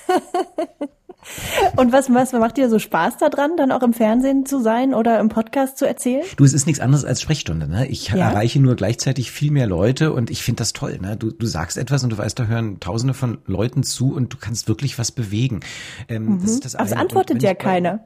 [1.76, 5.20] Und was, was macht dir so Spaß daran, dann auch im Fernsehen zu sein oder
[5.20, 6.24] im Podcast zu erzählen?
[6.36, 7.68] Du, es ist nichts anderes als Sprechstunde.
[7.68, 7.88] Ne?
[7.88, 8.30] Ich ja.
[8.30, 11.00] erreiche nur gleichzeitig viel mehr Leute und ich finde das toll.
[11.02, 11.16] Ne?
[11.18, 14.38] Du, du sagst etwas und du weißt, da hören Tausende von Leuten zu und du
[14.38, 15.62] kannst wirklich was bewegen.
[16.08, 16.42] Ähm, mhm.
[16.42, 18.06] das ist das Aber es antwortet ja keiner.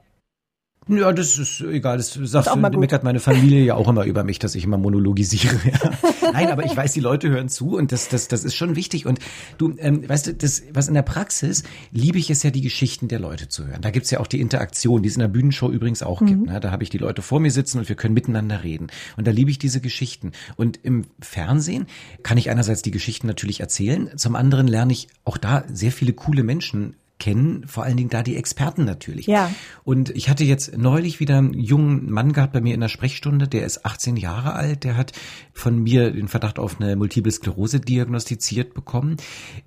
[0.88, 1.98] Ja, das ist egal.
[1.98, 5.56] Das sagt, das meckert meine Familie ja auch immer über mich, dass ich immer monologisiere.
[5.66, 5.92] Ja.
[6.34, 9.08] Nein, aber ich weiß, die Leute hören zu und das, das, das ist schon wichtig.
[9.08, 9.20] Und
[9.58, 13.08] du, ähm, weißt du, das, was in der Praxis liebe ich es ja, die Geschichten
[13.08, 13.82] der Leute zu hören.
[13.82, 16.26] Da gibt's ja auch die Interaktion, die es in der Bühnenshow übrigens auch mhm.
[16.28, 16.46] gibt.
[16.46, 16.60] Ne?
[16.60, 18.88] Da habe ich die Leute vor mir sitzen und wir können miteinander reden.
[19.18, 20.34] Und da liebe ich diese Geschichten.
[20.56, 21.88] Und im Fernsehen
[22.22, 26.14] kann ich einerseits die Geschichten natürlich erzählen, zum anderen lerne ich auch da sehr viele
[26.14, 29.28] coole Menschen kennen, vor allen Dingen da die Experten natürlich.
[29.28, 29.50] Ja.
[29.84, 33.48] Und ich hatte jetzt neulich wieder einen jungen Mann gehabt bei mir in der Sprechstunde,
[33.48, 35.14] der ist 18 Jahre alt, der hat
[35.54, 39.16] von mir den Verdacht auf eine Multiple Sklerose diagnostiziert bekommen.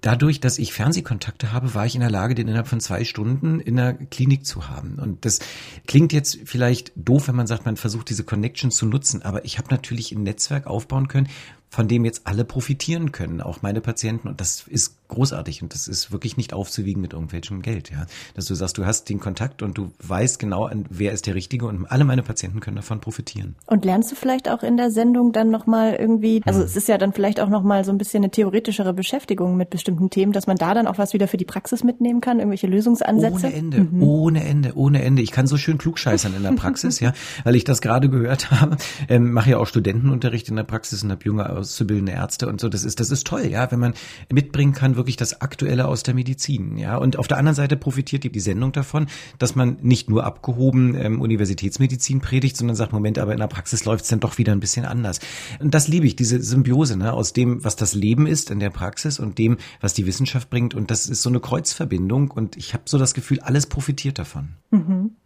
[0.02, 3.60] Dadurch, dass ich Fernsehkontakte habe, war ich in der Lage, den innerhalb von zwei Stunden
[3.60, 4.98] in der Klinik zu haben.
[4.98, 5.38] Und das
[5.86, 9.56] klingt jetzt vielleicht doof, wenn man sagt, man versucht diese Connection zu nutzen, aber ich
[9.58, 11.28] habe natürlich ein Netzwerk aufbauen können,
[11.70, 14.28] von dem jetzt alle profitieren können, auch meine Patienten.
[14.28, 18.06] Und das ist großartig und das ist wirklich nicht aufzuwiegen mit irgendwelchem Geld, ja.
[18.34, 21.66] Dass du sagst, du hast den Kontakt und du weißt genau, wer ist der Richtige
[21.66, 23.56] und alle meine Patienten können davon profitieren.
[23.66, 26.66] Und lernst du vielleicht auch in der Sendung dann nochmal irgendwie, also hm.
[26.66, 30.10] es ist ja dann vielleicht auch nochmal so ein bisschen eine theoretischere Beschäftigung mit bestimmten
[30.10, 33.46] Themen, dass man da dann auch was wieder für die Praxis mitnehmen kann, irgendwelche Lösungsansätze?
[33.46, 34.02] Ohne Ende, mhm.
[34.02, 35.22] ohne Ende, ohne Ende.
[35.22, 37.12] Ich kann so schön klugscheißern in der Praxis, ja,
[37.44, 38.76] weil ich das gerade gehört habe.
[39.08, 42.68] Ähm, mache ja auch Studentenunterricht in der Praxis und habe junge auszubildende Ärzte und so.
[42.68, 43.94] Das ist, das ist toll, ja, wenn man
[44.32, 46.78] mitbringen kann, wirklich das Aktuelle aus der Medizin.
[46.78, 50.94] Ja, und auf der anderen Seite profitiert die, Sendung davon, dass man nicht nur abgehoben
[50.94, 54.52] ähm, Universitätsmedizin predigt, sondern sagt, Moment, aber in der Praxis läuft es dann doch wieder
[54.52, 55.18] ein bisschen anders.
[55.58, 58.70] Und das liebe ich, diese Symbiose ne, aus dem, was das Leben ist in der
[58.70, 60.74] Praxis und dem, was die Wissenschaft bringt.
[60.74, 62.30] Und das ist so eine Kreuzverbindung.
[62.30, 64.54] Und ich habe so das Gefühl, alles profitiert davon.
[64.70, 65.16] Mhm.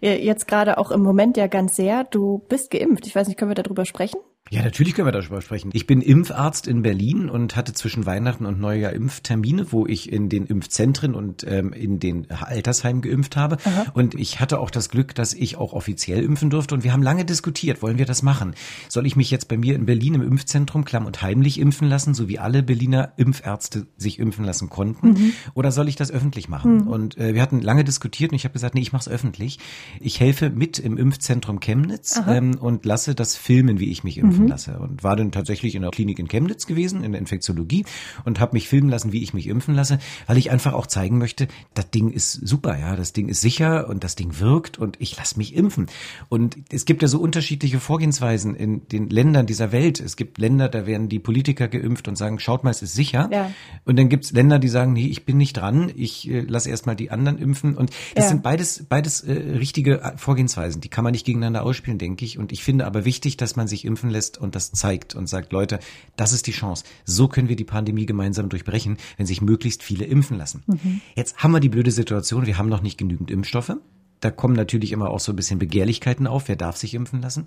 [0.00, 2.04] Jetzt gerade auch im Moment ja ganz sehr.
[2.04, 3.06] Du bist geimpft.
[3.06, 4.20] Ich weiß nicht, können wir darüber sprechen?
[4.50, 5.70] Ja, natürlich können wir darüber sprechen.
[5.72, 10.28] Ich bin Impfarzt in Berlin und hatte zwischen Weihnachten und Neujahr Impftermine, wo ich in
[10.28, 13.56] den Impfzentren und ähm, in den Altersheimen geimpft habe.
[13.64, 13.86] Aha.
[13.94, 16.74] Und ich hatte auch das Glück, dass ich auch offiziell impfen durfte.
[16.74, 18.54] Und wir haben lange diskutiert, wollen wir das machen?
[18.90, 22.12] Soll ich mich jetzt bei mir in Berlin im Impfzentrum klamm und heimlich impfen lassen,
[22.12, 25.08] so wie alle Berliner Impfärzte sich impfen lassen konnten?
[25.08, 25.32] Mhm.
[25.54, 26.82] Oder soll ich das öffentlich machen?
[26.82, 26.86] Mhm.
[26.86, 29.58] Und äh, wir hatten lange diskutiert und ich habe gesagt, nee, ich mache es öffentlich.
[30.00, 34.34] Ich helfe mit im Impfzentrum Chemnitz ähm, und lasse das filmen, wie ich mich impfe
[34.34, 34.50] impfen mhm.
[34.50, 37.84] lasse und war dann tatsächlich in der Klinik in Chemnitz gewesen, in der Infektiologie
[38.24, 41.18] und habe mich filmen lassen, wie ich mich impfen lasse, weil ich einfach auch zeigen
[41.18, 44.96] möchte, das Ding ist super, ja, das Ding ist sicher und das Ding wirkt und
[45.00, 45.86] ich lasse mich impfen.
[46.28, 50.00] Und es gibt ja so unterschiedliche Vorgehensweisen in den Ländern dieser Welt.
[50.00, 53.28] Es gibt Länder, da werden die Politiker geimpft und sagen, schaut mal, es ist sicher.
[53.32, 53.50] Ja.
[53.84, 56.70] Und dann gibt es Länder, die sagen, nee, ich bin nicht dran, ich äh, lasse
[56.70, 57.76] erstmal die anderen impfen.
[57.76, 58.30] Und das ja.
[58.30, 60.80] sind beides, beides äh, richtige Vorgehensweisen.
[60.80, 62.38] Die kann man nicht gegeneinander ausspielen, denke ich.
[62.38, 65.28] Und ich finde aber wichtig, dass man sich impfen lässt lässt und das zeigt und
[65.28, 65.78] sagt, Leute,
[66.16, 66.84] das ist die Chance.
[67.04, 70.62] So können wir die Pandemie gemeinsam durchbrechen, wenn sich möglichst viele impfen lassen.
[70.66, 71.00] Mhm.
[71.14, 73.76] Jetzt haben wir die blöde Situation, wir haben noch nicht genügend Impfstoffe.
[74.20, 77.44] Da kommen natürlich immer auch so ein bisschen Begehrlichkeiten auf, wer darf sich impfen lassen.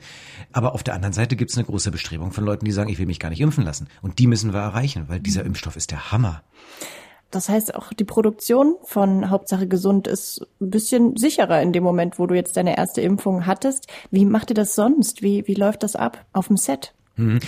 [0.52, 3.00] Aber auf der anderen Seite gibt es eine große Bestrebung von Leuten, die sagen, ich
[3.00, 3.88] will mich gar nicht impfen lassen.
[4.04, 5.48] Und die müssen wir erreichen, weil dieser mhm.
[5.48, 6.44] Impfstoff ist der Hammer.
[7.32, 12.20] Das heißt, auch die Produktion von Hauptsache gesund ist ein bisschen sicherer in dem Moment,
[12.20, 13.88] wo du jetzt deine erste Impfung hattest.
[14.12, 15.22] Wie macht ihr das sonst?
[15.22, 16.94] Wie, wie läuft das ab auf dem Set?
[17.18, 17.40] Mhm.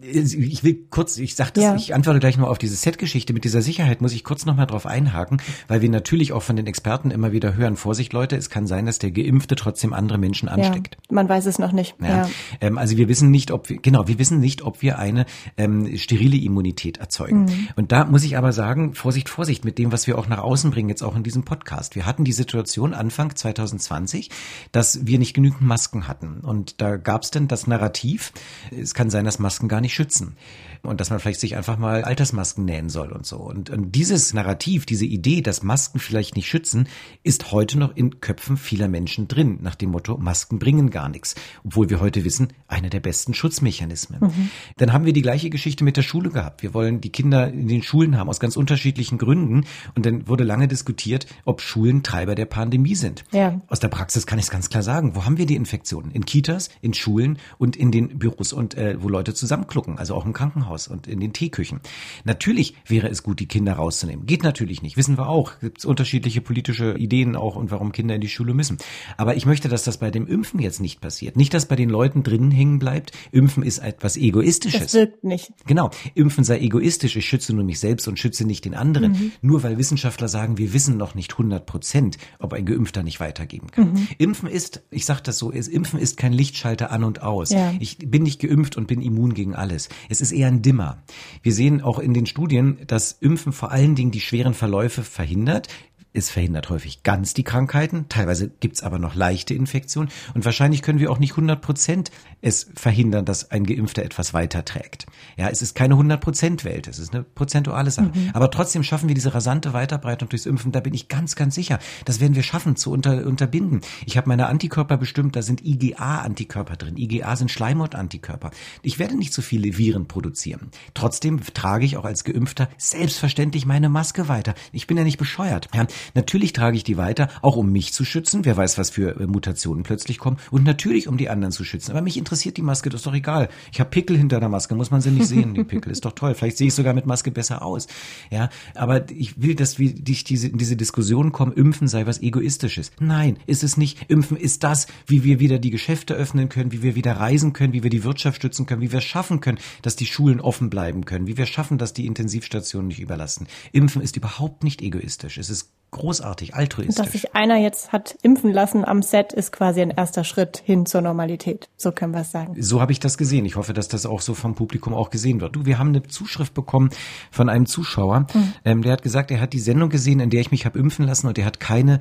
[0.00, 1.76] Ich will kurz, ich sag das, ja.
[1.76, 3.32] ich antworte gleich noch auf diese Set-Geschichte.
[3.32, 6.56] Mit dieser Sicherheit muss ich kurz noch mal drauf einhaken, weil wir natürlich auch von
[6.56, 10.18] den Experten immer wieder hören, Vorsicht Leute, es kann sein, dass der Geimpfte trotzdem andere
[10.18, 10.96] Menschen ansteckt.
[11.08, 11.94] Ja, man weiß es noch nicht.
[12.00, 12.28] Ja.
[12.60, 15.96] Ähm, also wir wissen nicht, ob wir, genau, wir wissen nicht, ob wir eine ähm,
[15.96, 17.44] sterile Immunität erzeugen.
[17.44, 17.68] Mhm.
[17.76, 20.70] Und da muss ich aber sagen, Vorsicht, Vorsicht mit dem, was wir auch nach außen
[20.70, 21.94] bringen, jetzt auch in diesem Podcast.
[21.94, 24.30] Wir hatten die Situation Anfang 2020,
[24.72, 26.40] dass wir nicht genügend Masken hatten.
[26.40, 28.32] Und da gab es dann das Narrativ,
[28.70, 30.36] es kann kann sein, dass Masken gar nicht schützen
[30.82, 33.38] und dass man vielleicht sich einfach mal Altersmasken nähen soll und so.
[33.38, 36.86] Und, und dieses Narrativ, diese Idee, dass Masken vielleicht nicht schützen,
[37.24, 41.34] ist heute noch in Köpfen vieler Menschen drin, nach dem Motto, Masken bringen gar nichts.
[41.64, 44.20] Obwohl wir heute wissen, einer der besten Schutzmechanismen.
[44.20, 44.50] Mhm.
[44.76, 46.62] Dann haben wir die gleiche Geschichte mit der Schule gehabt.
[46.62, 49.64] Wir wollen die Kinder in den Schulen haben, aus ganz unterschiedlichen Gründen.
[49.96, 53.24] Und dann wurde lange diskutiert, ob Schulen Treiber der Pandemie sind.
[53.32, 53.60] Ja.
[53.66, 55.16] Aus der Praxis kann ich es ganz klar sagen.
[55.16, 56.12] Wo haben wir die Infektionen?
[56.12, 60.24] In Kitas, in Schulen und in den Büros und äh, wo Leute zusammenklucken, also auch
[60.24, 60.52] im Krankenhaus.
[60.52, 61.80] Krankenhaus und in den Teeküchen.
[62.24, 64.26] Natürlich wäre es gut, die Kinder rauszunehmen.
[64.26, 65.58] Geht natürlich nicht, wissen wir auch.
[65.60, 68.78] Gibt es unterschiedliche politische Ideen auch und warum Kinder in die Schule müssen.
[69.16, 71.36] Aber ich möchte, dass das bei dem Impfen jetzt nicht passiert.
[71.36, 73.12] Nicht, dass bei den Leuten drinnen hängen bleibt.
[73.30, 74.80] Impfen ist etwas Egoistisches.
[74.80, 75.52] Das wirkt nicht.
[75.66, 75.90] Genau.
[76.14, 77.16] Impfen sei egoistisch.
[77.16, 79.12] Ich schütze nur mich selbst und schütze nicht den anderen.
[79.12, 79.32] Mhm.
[79.40, 83.70] Nur weil Wissenschaftler sagen, wir wissen noch nicht 100 Prozent, ob ein Geimpfter nicht weitergeben
[83.70, 83.92] kann.
[83.92, 84.08] Mhm.
[84.18, 87.50] Impfen ist, ich sage das so, ist, Impfen ist kein Lichtschalter an und aus.
[87.50, 87.74] Ja.
[87.80, 89.88] Ich bin nicht geimpft und bin immun gegen alles.
[90.08, 91.02] Es ist eher ein dimmer.
[91.42, 95.68] Wir sehen auch in den Studien, dass Impfen vor allen Dingen die schweren Verläufe verhindert.
[96.14, 100.98] Es verhindert häufig ganz die Krankheiten, teilweise gibt's aber noch leichte Infektionen und wahrscheinlich können
[100.98, 102.10] wir auch nicht 100 Prozent
[102.42, 105.06] es verhindern, dass ein Geimpfter etwas weiterträgt.
[105.36, 108.10] Ja, es ist keine 100 Prozent Welt, es ist eine prozentuale Sache.
[108.12, 108.30] Mhm.
[108.34, 111.78] Aber trotzdem schaffen wir diese rasante Weiterbreitung durchs Impfen, da bin ich ganz, ganz sicher.
[112.04, 113.80] Das werden wir schaffen zu unter, unterbinden.
[114.04, 116.96] Ich habe meine Antikörper bestimmt, da sind IgA-Antikörper drin.
[116.96, 118.50] IgA sind Schleimhautantikörper.
[118.82, 120.72] Ich werde nicht so viele Viren produzieren.
[120.94, 124.54] Trotzdem trage ich auch als Geimpfter selbstverständlich meine Maske weiter.
[124.72, 125.68] Ich bin ja nicht bescheuert.
[125.72, 128.44] Ja, Natürlich trage ich die weiter, auch um mich zu schützen.
[128.44, 130.38] Wer weiß, was für äh, Mutationen plötzlich kommen.
[130.50, 131.92] Und natürlich, um die anderen zu schützen.
[131.92, 133.48] Aber mich interessiert die Maske, das ist doch egal.
[133.72, 135.92] Ich habe Pickel hinter der Maske, muss man sie nicht sehen, die Pickel.
[135.92, 136.34] Ist doch toll.
[136.34, 137.86] Vielleicht sehe ich sogar mit Maske besser aus.
[138.30, 142.20] Ja, aber ich will, dass wir dich diese, in diese Diskussion kommen, Impfen sei was
[142.20, 142.92] Egoistisches.
[143.00, 144.10] Nein, ist es nicht.
[144.10, 147.72] Impfen ist das, wie wir wieder die Geschäfte öffnen können, wie wir wieder reisen können,
[147.72, 151.04] wie wir die Wirtschaft stützen können, wie wir schaffen können, dass die Schulen offen bleiben
[151.04, 153.46] können, wie wir schaffen, dass die Intensivstationen nicht überlasten.
[153.72, 155.38] Impfen ist überhaupt nicht egoistisch.
[155.38, 156.96] Es ist großartig, altruistisch.
[156.96, 160.86] Dass sich einer jetzt hat impfen lassen am Set, ist quasi ein erster Schritt hin
[160.86, 161.68] zur Normalität.
[161.76, 162.60] So können wir es sagen.
[162.60, 163.44] So habe ich das gesehen.
[163.44, 165.54] Ich hoffe, dass das auch so vom Publikum auch gesehen wird.
[165.54, 166.90] Du, wir haben eine Zuschrift bekommen
[167.30, 168.52] von einem Zuschauer, mhm.
[168.64, 171.06] ähm, der hat gesagt, er hat die Sendung gesehen, in der ich mich habe impfen
[171.06, 172.00] lassen und er hat keine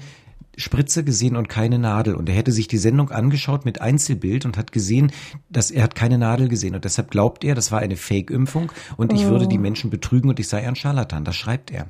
[0.58, 2.16] Spritze gesehen und keine Nadel.
[2.16, 5.12] Und er hätte sich die Sendung angeschaut mit Einzelbild und hat gesehen,
[5.50, 6.76] dass er hat keine Nadel gesehen.
[6.76, 9.30] Und deshalb glaubt er, das war eine Fake-Impfung und ich oh.
[9.30, 9.62] würde die oh.
[9.62, 11.24] Menschen betrügen und ich sei ein Scharlatan.
[11.24, 11.88] Das schreibt er.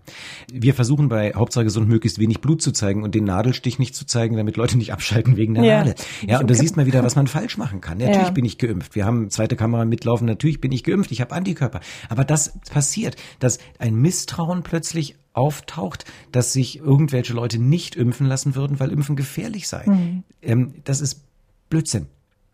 [0.52, 4.06] Wir versuchen bei Hauptsache gesund möglichst wenig Blut zu zeigen und den Nadelstich nicht zu
[4.06, 5.78] zeigen, damit Leute nicht abschalten wegen der ja.
[5.80, 5.96] Nadel.
[6.28, 8.00] Ja, und da siehst man wieder, was man falsch machen kann.
[8.00, 8.34] Ja, natürlich ja.
[8.34, 8.96] bin ich geimpft.
[8.96, 10.28] Wir haben zweite Kamera mitlaufen.
[10.28, 11.12] Natürlich bin ich geimpft.
[11.12, 11.82] Ich habe Antikörper.
[12.10, 18.51] Aber das passiert, dass ein Misstrauen plötzlich auftaucht, dass sich irgendwelche Leute nicht impfen lassen
[18.56, 19.86] würden, weil Impfen gefährlich sei.
[19.86, 20.24] Mhm.
[20.42, 21.24] Ähm, das ist
[21.70, 22.08] Blödsinn.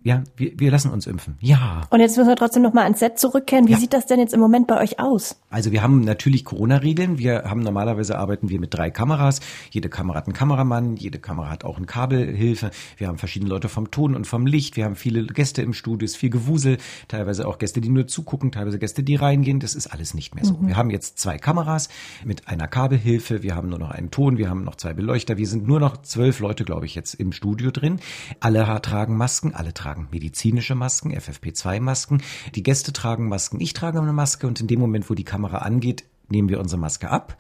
[0.08, 1.36] Ja, wir, wir lassen uns impfen.
[1.42, 1.82] Ja.
[1.90, 3.68] Und jetzt müssen wir trotzdem noch mal ans Set zurückkehren.
[3.68, 3.78] Wie ja.
[3.78, 5.36] sieht das denn jetzt im Moment bei euch aus?
[5.50, 7.18] Also wir haben natürlich Corona-Regeln.
[7.18, 9.42] Wir haben normalerweise arbeiten wir mit drei Kameras.
[9.70, 12.72] Jede Kamera hat einen Kameramann, jede Kamera hat auch eine Kabelhilfe.
[12.96, 14.78] Wir haben verschiedene Leute vom Ton und vom Licht.
[14.78, 16.78] Wir haben viele Gäste im Studio, ist viel Gewusel,
[17.10, 19.60] teilweise auch Gäste, die nur zugucken, teilweise Gäste, die reingehen.
[19.60, 20.54] Das ist alles nicht mehr so.
[20.54, 20.68] Mhm.
[20.68, 21.90] Wir haben jetzt zwei Kameras
[22.24, 23.44] mit einer Kabelhilfe.
[23.44, 24.38] Wir haben nur noch einen Ton.
[24.38, 25.38] Wir haben noch zwei Beleuchter.
[25.38, 28.00] Wir sind nur noch zwölf Leute, glaube ich, jetzt im Studio drin.
[28.40, 32.22] Alle tragen Masken, alle tragen tragen medizinische Masken, FFP2-Masken.
[32.56, 35.60] Die Gäste tragen Masken, ich trage eine Maske und in dem Moment, wo die Kamera
[35.60, 37.38] angeht, nehmen wir unsere Maske ab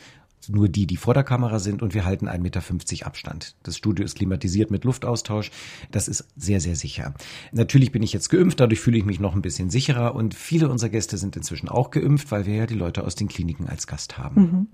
[0.49, 3.55] nur die, die vor der Kamera sind und wir halten 1,50 Meter Abstand.
[3.63, 5.51] Das Studio ist klimatisiert mit Luftaustausch.
[5.91, 7.13] Das ist sehr, sehr sicher.
[7.51, 10.69] Natürlich bin ich jetzt geimpft, dadurch fühle ich mich noch ein bisschen sicherer und viele
[10.69, 13.87] unserer Gäste sind inzwischen auch geimpft, weil wir ja die Leute aus den Kliniken als
[13.87, 14.41] Gast haben.
[14.41, 14.67] Mhm.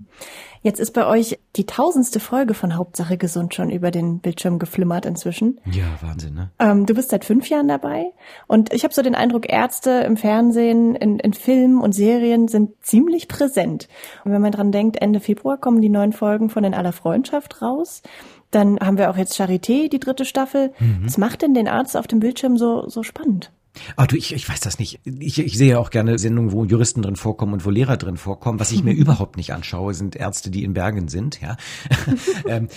[0.62, 5.06] Jetzt ist bei euch die tausendste Folge von Hauptsache Gesund schon über den Bildschirm geflimmert
[5.06, 5.60] inzwischen.
[5.70, 6.50] Ja, Wahnsinn, ne?
[6.58, 8.06] Ähm, du bist seit fünf Jahren dabei
[8.46, 12.70] und ich habe so den Eindruck, Ärzte im Fernsehen, in, in Filmen und Serien sind
[12.82, 13.88] ziemlich präsent.
[14.24, 17.62] Und wenn man dran denkt, Ende Februar kommen die neuen Folgen von In aller Freundschaft
[17.62, 18.02] raus.
[18.50, 20.74] Dann haben wir auch jetzt Charité, die dritte Staffel.
[20.78, 21.06] Mhm.
[21.06, 23.50] Was macht denn den Arzt auf dem Bildschirm so, so spannend?
[23.96, 25.00] Ah, du, ich, ich weiß das nicht.
[25.04, 28.16] Ich, ich sehe ja auch gerne Sendungen, wo Juristen drin vorkommen und wo Lehrer drin
[28.16, 28.60] vorkommen.
[28.60, 31.40] Was ich mir überhaupt nicht anschaue, sind Ärzte, die in Bergen sind.
[31.40, 31.56] Ja,
[32.48, 32.68] ähm,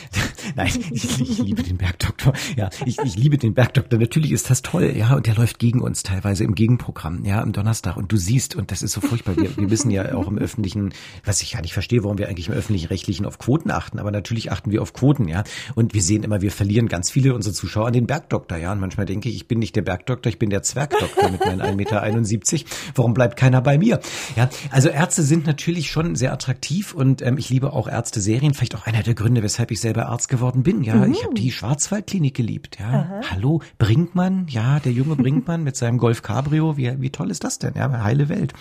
[0.55, 2.33] nein, ich, ich, liebe den Bergdoktor.
[2.55, 3.99] Ja, ich, ich liebe den Bergdoktor.
[3.99, 4.93] Natürlich ist das toll.
[4.95, 7.23] Ja, und der läuft gegen uns teilweise im Gegenprogramm.
[7.25, 7.95] Ja, am Donnerstag.
[7.95, 9.37] Und du siehst, und das ist so furchtbar.
[9.37, 12.47] Wir, wir wissen ja auch im öffentlichen, was ich ja nicht verstehe, warum wir eigentlich
[12.47, 13.99] im öffentlich-rechtlichen auf Quoten achten.
[13.99, 15.27] Aber natürlich achten wir auf Quoten.
[15.27, 15.43] Ja,
[15.75, 18.57] und wir sehen immer, wir verlieren ganz viele unserer Zuschauer an den Bergdoktor.
[18.57, 20.86] Ja, und manchmal denke ich, ich bin nicht der Bergdoktor, ich bin der Zwerg.
[20.87, 22.65] Bergdoktor mit meinen 1,71 Meter.
[22.95, 23.99] Warum bleibt keiner bei mir?
[24.35, 28.53] Ja, also Ärzte sind natürlich schon sehr attraktiv und ähm, ich liebe auch Ärzte-Serien.
[28.53, 30.83] Vielleicht auch einer der Gründe, weshalb ich selber Arzt geworden bin.
[30.83, 31.11] Ja, mhm.
[31.11, 32.77] ich habe die Schwarzwaldklinik geliebt.
[32.79, 33.21] Ja, Aha.
[33.31, 34.47] hallo Brinkmann.
[34.49, 36.77] Ja, der junge Brinkmann mit seinem Golf Cabrio.
[36.77, 37.73] Wie, wie toll ist das denn?
[37.75, 38.53] Ja, heile Welt.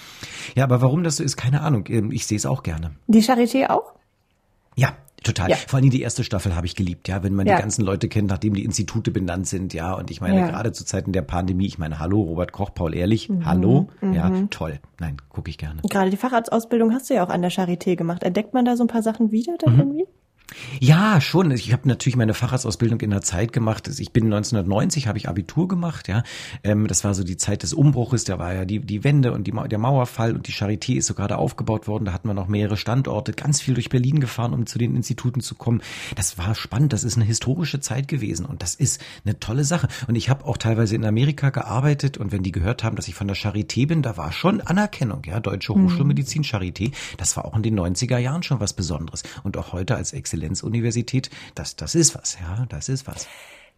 [0.55, 1.85] Ja, aber warum das so ist, keine Ahnung.
[1.89, 2.93] Ähm, ich sehe es auch gerne.
[3.07, 3.95] Die Charité auch?
[4.77, 4.93] Ja,
[5.27, 5.51] Total.
[5.51, 5.57] Ja.
[5.57, 7.57] Vor allem die erste Staffel habe ich geliebt, ja, wenn man ja.
[7.57, 9.93] die ganzen Leute kennt, nachdem die Institute benannt sind, ja.
[9.95, 10.47] Und ich meine, ja.
[10.47, 13.45] gerade zu Zeiten der Pandemie, ich meine, hallo, Robert Koch, Paul Ehrlich, mhm.
[13.45, 14.13] hallo, mhm.
[14.13, 14.79] ja, toll.
[15.01, 15.81] Nein, gucke ich gerne.
[15.91, 18.23] Gerade die Facharztausbildung hast du ja auch an der Charité gemacht.
[18.23, 19.81] Entdeckt man da so ein paar Sachen wieder dann mhm.
[19.81, 20.07] irgendwie?
[20.81, 21.51] Ja, schon.
[21.51, 23.89] Ich habe natürlich meine Facharztausbildung in der Zeit gemacht.
[23.99, 26.23] Ich bin 1990, habe ich Abitur gemacht, ja.
[26.63, 29.47] Ähm, das war so die Zeit des Umbruches, da war ja die, die Wende und
[29.47, 32.05] die, der Mauerfall und die Charité ist so gerade aufgebaut worden.
[32.05, 35.41] Da hatten wir noch mehrere Standorte, ganz viel durch Berlin gefahren, um zu den Instituten
[35.41, 35.83] zu kommen.
[36.15, 39.89] Das war spannend, das ist eine historische Zeit gewesen und das ist eine tolle Sache.
[40.07, 43.15] Und ich habe auch teilweise in Amerika gearbeitet und wenn die gehört haben, dass ich
[43.15, 45.41] von der Charité bin, da war schon Anerkennung, ja.
[45.41, 45.85] Deutsche mhm.
[45.85, 49.25] Hochschulmedizin Charité, das war auch in den 90er Jahren schon was Besonderes.
[49.43, 53.29] Und auch heute als Exzellenz Exzellenzuniversität, das, das ist was, ja, das ist was.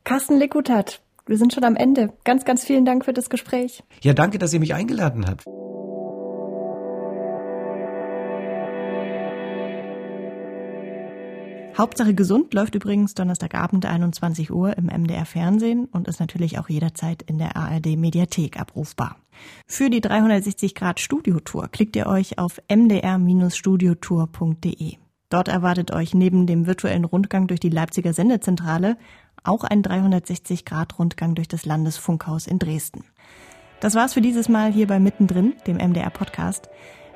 [0.04, 2.12] Carsten Lekutat, wir sind schon am Ende.
[2.24, 3.82] Ganz, ganz vielen Dank für das Gespräch.
[4.02, 5.44] Ja, danke, dass ihr mich eingeladen habt.
[11.76, 17.22] Hauptsache gesund läuft übrigens Donnerstagabend 21 Uhr im MDR Fernsehen und ist natürlich auch jederzeit
[17.22, 19.14] in der ARD Mediathek abrufbar.
[19.64, 24.96] Für die 360 Grad Studiotour klickt ihr euch auf mdr-studiotour.de.
[25.28, 28.96] Dort erwartet euch neben dem virtuellen Rundgang durch die Leipziger Sendezentrale
[29.44, 33.04] auch ein 360-Grad-Rundgang durch das Landesfunkhaus in Dresden.
[33.80, 36.68] Das war's für dieses Mal hier bei Mittendrin, dem MDR-Podcast.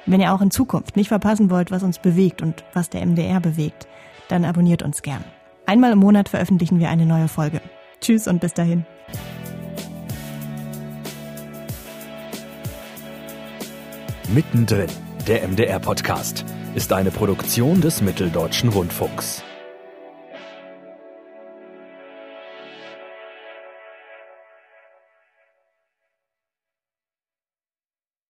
[0.07, 3.41] Wenn ihr auch in Zukunft nicht verpassen wollt, was uns bewegt und was der MDR
[3.41, 3.89] bewegt,
[4.29, 5.25] dann abonniert uns gern.
[5.67, 7.61] Einmal im Monat veröffentlichen wir eine neue Folge.
[8.01, 8.85] Tschüss und bis dahin.
[14.35, 14.89] Mittendrin,
[15.27, 16.45] der MDR-Podcast
[16.75, 19.43] ist eine Produktion des Mitteldeutschen Rundfunks.